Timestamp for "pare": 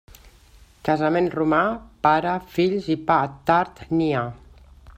2.07-2.31